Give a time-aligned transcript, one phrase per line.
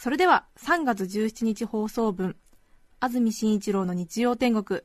[0.00, 2.36] それでは3月17日放送分、
[3.00, 4.82] 安住紳一郎の日曜天国、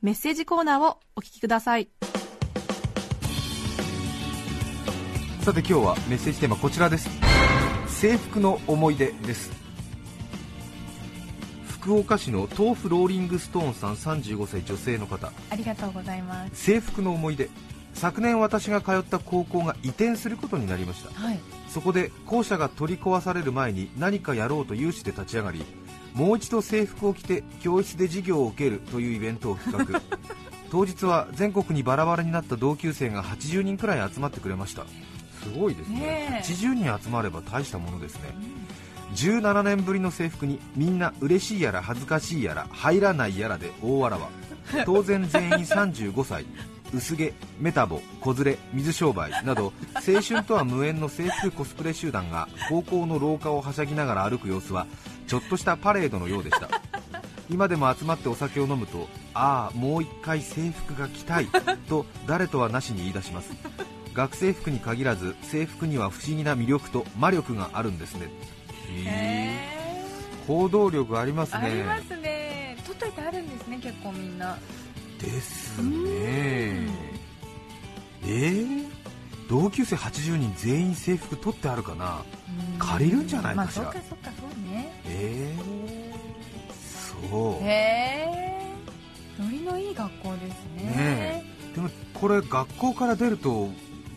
[0.00, 1.90] メッセージコーナーをお聞きください。
[5.42, 7.10] さて今日はメッセージテーマこちらです
[7.88, 9.52] 制服の思い出です
[11.68, 16.64] 福岡市の豆腐ローリングストーンさん35歳女性の方ありがとうございます。
[16.64, 17.50] 制服の思い出
[17.92, 21.38] 昨年私が通った高校が移転することになりましたはい。
[21.74, 25.64] そこで校舎が取り壊される前に何かやろうと有志で立ち上がり
[26.14, 30.00] もう一度制服を着て教室で授業を受けるというイベントを企画。
[30.70, 34.84] 当日は全国にバラバラになった同級生が80人くらい集まってくれました。
[35.42, 35.98] すごいですね。
[35.98, 36.46] ねえ。
[36.46, 38.36] 80人集まれば大したものですね。
[39.16, 44.28] 17年ぶりの制服にみんな嬉しいやら恥ずかしいやら入らないやらで大わらわ。
[44.84, 46.46] 当然全員35歳
[46.94, 54.86] 薄毛メタボ子連れ水商売など青春とは無縁の制服コスプレ集団が高校の廊下をはしゃぎながら歩く様子は
[55.26, 56.68] ちょっとしたパレードのようでした。
[57.50, 61.48] 今でも集まってお酒を飲むとああもう一回制服が着たい
[61.88, 63.50] と誰とはなしに言い出します。
[64.14, 68.28] 学生服に限らず制服には不思議な魅力と魔力があるんですね。
[68.88, 69.74] へえ。
[70.46, 71.58] 行動力ありますね。
[71.58, 72.76] ありますね。
[72.86, 74.56] 取っといてあるんですね、結構みんな。
[75.24, 76.88] ですね。
[78.26, 78.86] えー、
[79.48, 82.22] 同級生80人全員制服取ってあるかな？
[82.78, 83.84] 借りるんじゃないかしら？
[83.84, 85.00] まあ、そっかそっか、そうね。
[85.06, 87.64] えー、そう。
[87.64, 88.72] へえ。
[89.38, 90.82] ノリのいい学校ですね。
[90.84, 91.44] ね
[91.74, 93.68] でもこれ学校から出ると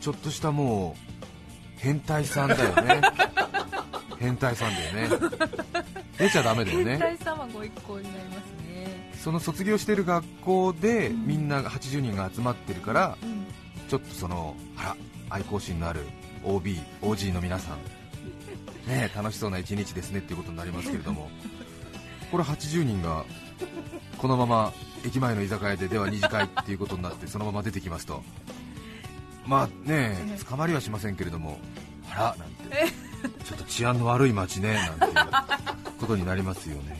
[0.00, 3.00] ちょっとしたもう変態さんだよね。
[4.18, 5.08] 変態さんだよね
[6.18, 6.98] 出ちゃダメだよね。
[6.98, 8.36] 変態様ご一行になります
[8.66, 9.12] ね。
[9.22, 11.26] その卒業してる学校でうん。
[11.26, 13.46] みんな80人が集まってるからうん。
[13.88, 14.96] ちょっとそのあら
[15.30, 16.02] 愛好心のある
[16.44, 17.78] OB、OG の皆さん。
[18.88, 21.30] ね楽しそうな一日ですねっていうことになりますけれども。
[22.30, 23.24] これ80人が
[24.18, 24.72] このまま
[25.04, 28.22] 駅前の居酒屋ででは二次会っていうことになってそのまま出てきますと。
[29.46, 31.58] まあね捕まりはしませんけれども。
[32.10, 33.14] あらなんて。
[33.44, 36.98] ちょっと治安の悪い街ねなんていうことになりますよね。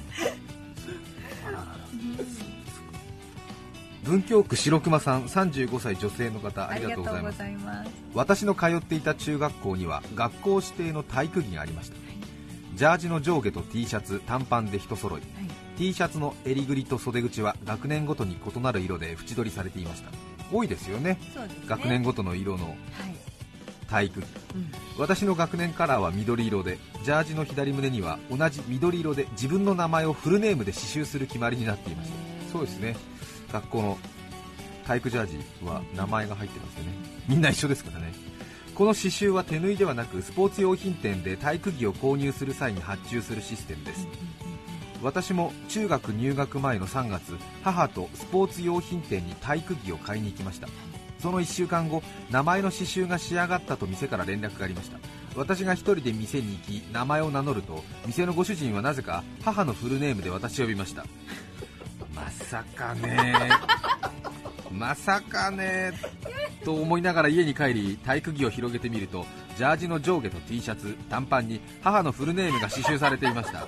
[4.05, 7.43] 文京区白熊さん35歳女性の方ありがとうございます。
[8.13, 11.97] 私の通っていた中学校には学校指定の体育着がありました。
[12.75, 15.23] ジャージの上下と T シャツ短パンで一揃い。
[15.79, 20.11] T シャツの襟ぐりと袖口は学年ごとに異なる色で縁取りされていました。
[20.53, 21.11] 多いですよね。
[21.11, 21.19] ね。
[21.67, 22.67] 学年ごとの色の。
[22.67, 22.77] はい。
[23.85, 24.21] 体育。
[24.21, 24.25] 着
[24.55, 24.73] うん。
[24.99, 32.97] 私の学年カラーは緑色でジャージの左胸には同じ緑色で自分の名前をフルネームで刺繍する決まりになっていましたそうですね。
[33.53, 33.99] 学校の
[34.87, 36.93] 体育ジャージは名前が入ってますよね。
[37.29, 38.13] みんな一緒ですからね。
[38.75, 44.09] この刺繍は手縫いではなくスポーツ用品店で体育着を購入する際に発注するシステムです。
[45.05, 50.69] 私も中学入学前の3月母とスポーツ用品店に体育着を買いに行きました
[51.25, 54.99] その1週間後名前の刺繍が仕上がったと店から連絡がありました。
[55.35, 61.07] 私が1人で店に行き名前を名乗ると店のご主人はなぜか母のフルネームで私を呼びました。
[62.15, 63.51] まさかね。
[64.71, 65.95] まさかね。
[66.63, 69.25] と思いながら家に帰り体育着を広げてみると
[69.57, 73.67] ジャージの上下と T シャツ短パンに母のフルネームが刺繍されていました。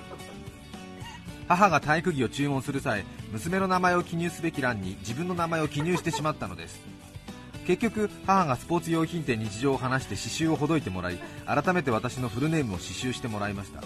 [1.47, 6.96] 母が体育着を注文する際娘の名前を記入すべき欄に自分の名前を記入してしまったのです。
[7.67, 13.83] 結局母がスポーツ用品店に事情を話して刺繍をほどいてもらい改めて私のフルネームを刺繍してもらいました。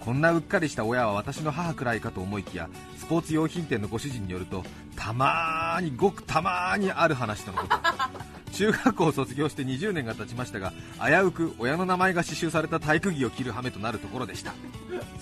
[0.00, 2.68] こんなうっかりした親は私の母くらいかと思いきや
[2.98, 4.64] スポーツ用品店のご主人によると
[4.96, 7.76] たまーにごくたまーにある話とのこと。
[8.52, 10.72] 中学校を卒業して20年が経ちましたが
[11.04, 14.52] 危うく親の名前が刺繍された体育着を着る羽目となるところでした。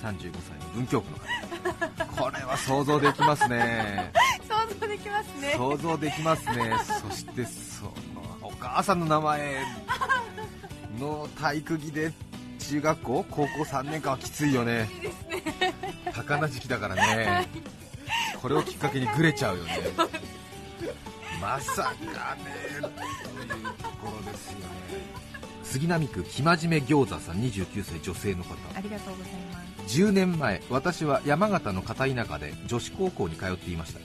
[0.02, 2.22] 35歳の文京区の方。
[2.22, 4.12] これは想像できますね。
[4.82, 5.54] 像できますね。
[5.56, 6.72] 想像できますね。
[7.00, 7.92] そしてその
[8.42, 9.64] お母さんの名前
[10.98, 12.12] の体育着で
[12.58, 13.24] 中学校？
[13.30, 14.88] 高校3年間はきついよね。
[16.12, 17.48] 多感な時期だからね、
[18.40, 19.70] これをきっかけにグレちゃうよね。
[21.40, 22.44] まさかね
[22.80, 24.64] というところですよね。
[25.64, 28.54] 杉並区生真面目餃子さん29歳女性の方。
[28.76, 29.58] ありがとうございま
[29.88, 29.98] す。
[29.98, 33.98] 10年前私は山形の片田舎で女子高校に通っていました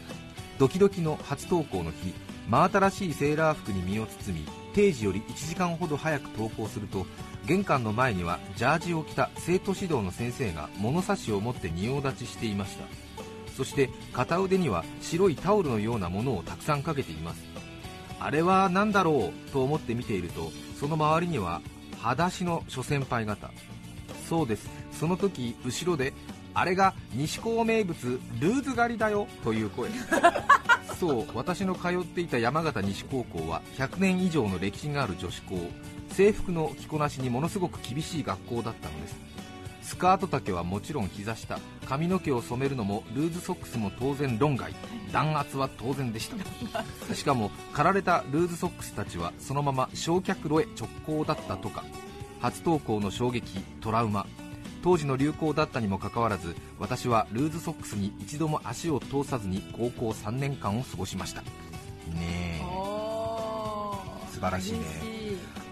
[0.60, 2.16] ドキドキの初登校の日
[2.50, 7.06] 真新しいセーラー服に身を包み定時より1時間ほど早く登校すると
[7.46, 12.86] 玄関の前にはジャージを着た生徒指導の先生が物差しを持って仁王立ちしていました。
[13.56, 17.42] そして片腕には白いタオルのようなものをたくさんかけています。
[18.20, 21.62] あれは何だろうと思って見ているとその周りには
[22.00, 23.52] 裸足の諸先輩方。
[24.28, 24.70] そうです。
[24.92, 26.14] その時後ろで
[26.58, 29.92] あれが西高名物ルーズ狩りだよという声。
[31.00, 35.60] そう私の通っていた山形西高校は100年以上の歴史がある女子校。
[36.10, 39.16] 制服の着こなしにものすごく厳しい学校だったのです。
[39.84, 41.60] スカート丈はもちろん膝下。
[41.86, 44.74] 髪の毛を染めるのもルーズソックスも当然論外。
[45.12, 46.32] 弾圧は当然でし
[47.08, 47.14] た。
[47.14, 51.84] しかも刈られたルーズソックスたちはそのまま焼却炉へ直行だったとか。
[52.42, 54.26] 初登校の衝撃トラウマ
[54.84, 61.42] 当時の流行だったにもかかわらず私はルーズソックスに一度も足を通さずに高校3年間を過ごしました。
[61.42, 62.62] ねえ。
[64.32, 64.80] 素晴らしいね。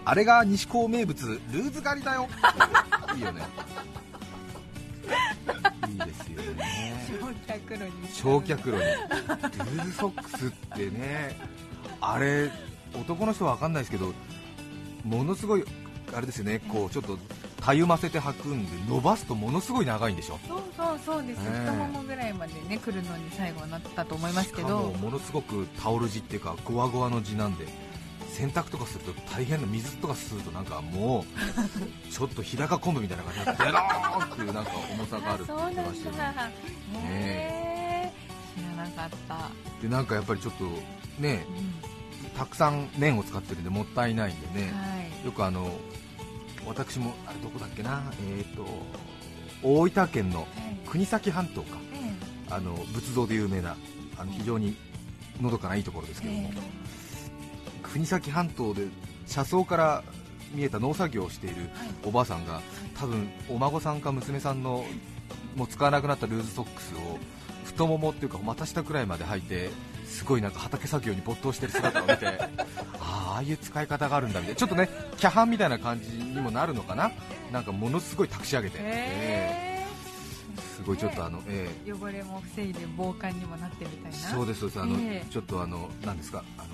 [0.04, 2.28] あれが西高名物ルーズ狩りだよ。
[3.16, 3.42] いいよね。
[5.88, 7.06] いいですよね。
[7.06, 8.84] 焼却炉に焼却炉に。
[9.76, 11.38] ルーズソックスってね
[12.00, 12.50] あれ
[12.94, 14.12] 男の人は分かんないですけど
[15.04, 15.64] ものすごい
[16.14, 16.60] あれですよね。
[16.68, 17.18] こうちょっと
[17.66, 20.38] たゆませて履くんで伸ばすとものすごい長いんでしょ？
[20.46, 24.68] そうそうそうです、太ももぐらいまでね来るのに最後はなったと思いますけど。
[24.68, 27.66] もものすごくタオル地っていうかゴワゴワの地なんで
[28.30, 31.24] 洗濯とかすると大変な水とかするとなんかもう
[32.12, 36.50] ちょっと日高昆布みたいな感じになってベローっていうなんか重さがあるってそうなん言ってましたよねだ
[37.00, 38.12] へえ。
[38.56, 39.50] 知らなかった、
[39.82, 40.64] でなんかやっぱりちょっと
[41.18, 41.44] ね
[42.32, 44.70] うたくさん麺を使ってるんでもったいないんでね。
[44.70, 45.26] ん、はい。
[45.26, 45.72] よくあの
[46.66, 48.02] 私もあれどこだっけな？
[48.38, 48.66] えっ、と
[49.62, 50.46] 大分県のはい。
[50.88, 51.78] 国東半島か。
[51.92, 51.96] え
[52.48, 53.76] あの仏像で有名な
[54.16, 54.76] あの非常に
[55.40, 56.52] のどかないいところですえけども、え
[57.82, 58.86] 国東半島で
[59.26, 60.04] 車窓から
[60.52, 61.56] 見えた農作業をしている
[62.04, 62.62] おばあさんが
[62.98, 64.84] 多分お孫さんか娘さんの
[65.56, 67.18] もう使わなくなったルーズソックスを
[67.64, 69.70] 太ももっていうか股下くらいまで履いて
[70.06, 72.26] すごいなんか畑作業に没頭してる姿を見て
[73.00, 74.58] ああいう使い方があるんだみたいな。
[74.58, 77.10] ちょっとねキャハンみたいな感じにもなるのかな？
[77.52, 79.86] なんかものすごい託し上げて、えへえ
[80.76, 84.16] すごいちょっとあの、えええ汚れも防いで防寒にもなってみたいな。
[84.18, 84.80] そうですそうです。
[84.80, 86.42] あの、ええちょっとあのなんですか？
[86.58, 86.66] あの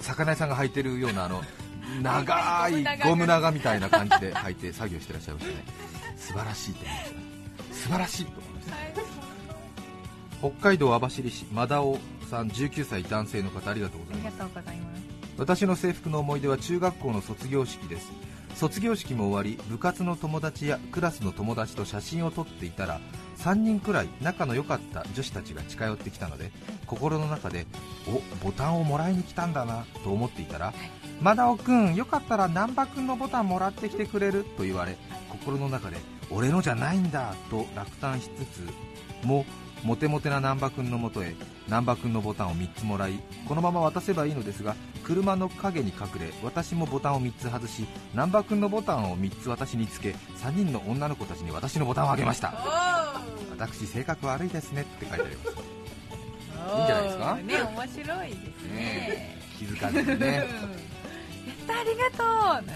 [0.00, 1.42] 魚屋さんが履いてるようなあの
[2.02, 5.64] 長いゴム長みたいな感じで履いて作業してらっしゃいましたね。
[6.16, 7.10] 素晴らしいと思いました。
[7.10, 8.94] ね素晴らしいと思いましたはい
[10.40, 11.98] 北海道網走市マダオ
[12.30, 14.38] さん19歳男性の方ありがとうございます。
[15.36, 18.10] 私の制服の思い出は中学校の卒業式です。
[18.54, 23.00] 卒業式も終わり部活の友達やクラスの友達と写真を撮っていたら
[23.38, 26.50] 3人くらい仲の良かった女子たちが近寄ってきたので
[26.86, 27.66] 心の中で
[28.06, 30.74] おボタンをもらいに来たんだなと思っていたら
[31.22, 34.96] マダオくんよかったら難波くんのボタンもらってきてくれると言われ
[35.30, 35.96] 心の中で
[36.30, 39.46] 俺のじゃないんだと落胆しつつも
[39.82, 41.34] モテモテな難波くんのもとへ
[41.68, 43.18] 難波くんのボタンを3つもらい
[43.48, 52.52] このまま渡せばいいのですが車の陰に隠れ私もボタンを3つ外し難波くんのボタンを3つ私につけ3人の女の子たちに私のボタンをあげました。
[53.58, 55.48] 私性格悪いですねって書いてあります。
[56.76, 57.34] いいんじゃないですか？
[57.36, 58.74] ね面白いですね。
[58.74, 60.22] ね気づかずに うん。
[60.22, 60.46] やね
[61.62, 62.26] ったありがとう。
[62.26, 62.72] なんて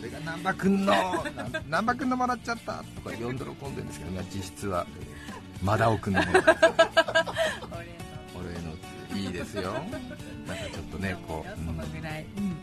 [0.00, 1.24] これが難波くんのな
[1.68, 4.86] 難波くんのもらっちゃったとか呼んで喜んでるんですけどね実質は
[5.62, 6.22] マダオくんの。
[6.22, 6.40] もの
[8.38, 9.72] 俺のいいですよ。
[9.72, 9.90] なんか
[10.72, 11.54] ちょっとねこう、う
[12.44, 12.56] ん。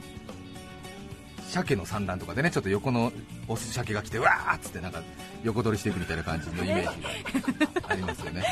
[1.47, 3.11] 鮭の産卵とかでねちょっと横の
[3.47, 5.01] オス鮭が来てわーっつってなんか
[5.43, 6.91] 横取りしていくみたいな感じのイメージが
[7.87, 8.43] ありますよね。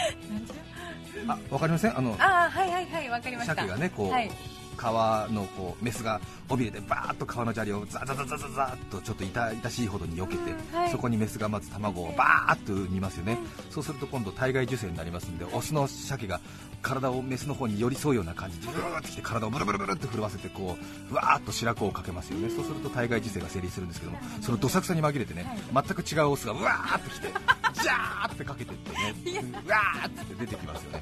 [1.27, 1.97] あわかりません？
[1.97, 3.55] あのあはいはいはいわかりました。
[3.55, 4.31] 鮭がねこう、はい
[4.75, 10.91] 川のこうメスが尾びれでバーッと川の砂利をザザザザザザーっとちょっと痛々しいほどに避けて、うんはい。
[10.91, 13.37] そこにメスがまず卵をバーッと産みますよね、
[13.69, 16.39] そうすると今度体外受精になりますんでオスの鮭が
[16.81, 20.77] 体をメスの方に寄り添うような感じでブーッときて体をブルブルブルって震わせてこ
[21.09, 22.49] ううわーっと白子をかけますよね。
[22.49, 31.01] そうすると体外受精が成立するんですけどもそのどさくさに紛れてね全く違うオスがうわーっときてジャーってかけてってね うわーって出てきますよね、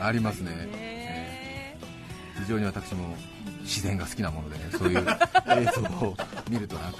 [0.00, 0.52] ありますね。
[0.74, 1.76] へ
[2.40, 3.16] 非常に私も
[3.62, 5.02] 自然が好きなものでね そういう映
[5.74, 6.16] 像を
[6.48, 6.98] 見るとなんか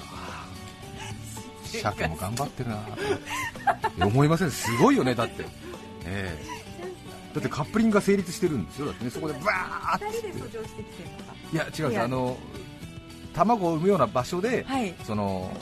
[1.64, 4.50] 鮭も頑張ってるな思いません。
[4.50, 5.44] すごいよねだって、
[6.04, 6.58] ええ。
[7.34, 9.10] だってカップリングが成立してるんですよだってね。
[9.10, 10.82] そこでバーッ二人で登場して
[11.52, 12.04] いや違うんですいや。
[12.04, 12.38] あの
[13.34, 14.94] 卵を産むような場所で、はい。
[15.04, 15.54] その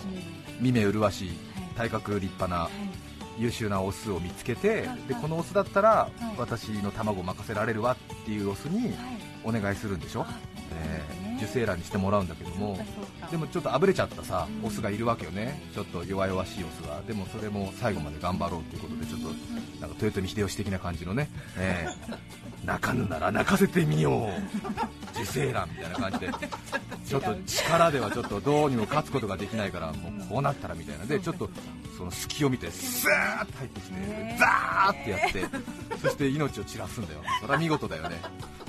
[0.60, 1.38] 見目麗しい
[1.76, 2.70] 体格立派な
[3.38, 6.24] 優秀なオスを見つけてはいでこのオスだったらい。
[6.38, 8.94] 私の卵を任せられるわっていうオスに
[9.44, 10.26] お願いするんでしょ、
[10.72, 12.78] えー受精卵にしてもらうんだけども
[13.30, 15.60] でもちょっとあぶれちゃったさオスがいるわけよね。
[15.74, 17.02] ちょっと弱々しいオスが。
[17.02, 19.28] でもそれも最後まで頑張ろうということでちょっと
[19.80, 21.28] なんか豊臣秀吉的な感じのね、
[21.58, 22.16] えー
[22.64, 25.20] 泣かぬなら泣かせてみよう。
[25.20, 26.30] 受精卵みたいな感じで。
[27.06, 31.04] ちょっと力ではちょっとどうにも勝つことができないからもうこうなったらみたいな。
[31.04, 31.48] でちょっと
[31.96, 37.20] その隙を見てスーッと入ってきてザーってやってそして命を散らすんだよ。
[37.40, 38.20] それは見事だよね。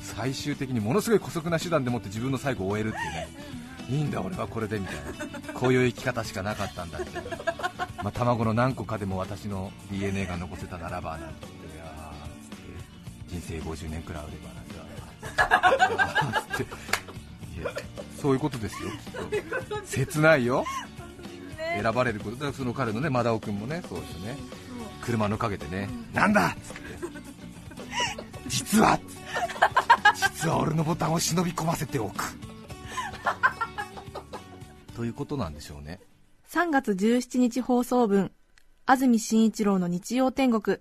[0.02, 3.28] 最終的にものすごい姑息な手段でもって自分の最後を終えるっていうね。
[3.90, 5.54] いいんだ俺はこれでみたいな。
[5.54, 7.38] こういう生き方しかなかったんだみたいな、
[8.04, 11.48] まあ、卵の何個かでも私の DNA が残せたならばなんて。
[11.48, 16.72] 言っていやーつって人生50年くらいあればなんてつって。
[17.60, 17.72] いや
[18.22, 18.98] そういうことですよきっ
[19.70, 19.82] と。
[19.86, 20.66] 切ないよ
[21.82, 24.38] 選ばれることだからその彼のねマダオ君もねそうですよね
[25.02, 26.82] 車の陰でね、なんだっつって
[28.50, 29.00] 実は
[30.16, 32.24] 実は俺のボタンを忍び込ませておく。
[34.96, 36.00] ということなんでしょうね。
[36.50, 38.32] 3月17日放送分
[38.86, 40.80] 安住紳一郎の日曜天国。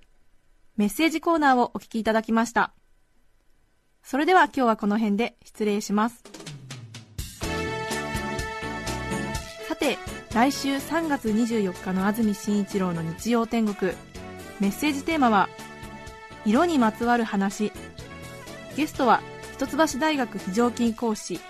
[0.77, 2.73] メッセージコーナーをお聞きいただきました。
[4.03, 6.23] それでは今日はこの辺で失礼します。
[9.69, 9.99] さて
[10.37, 13.93] 来週3月24日の安住紳一郎の日曜天国。
[14.61, 15.49] メッセージテーマは
[16.45, 17.73] 色にまつわる話。
[18.77, 19.23] ゲストは
[19.55, 21.41] 一橋大学非常勤講師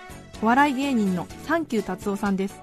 [0.41, 2.61] お笑い芸人のサンキュー達夫さんです。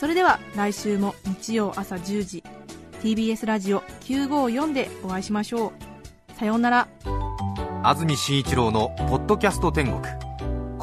[0.00, 2.42] それでは来週も日曜朝10時
[3.00, 6.32] TBS ラジオ954でお会いしましょう。
[6.36, 6.88] さようなら。
[7.84, 10.02] 安住紳一郎の「ポッドキャスト天国」